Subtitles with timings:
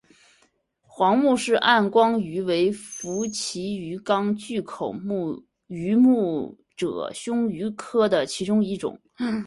[0.81, 4.95] 皇穆氏暗光鱼为辐鳍鱼纲巨口
[5.67, 8.99] 鱼目褶胸鱼科的其中一种。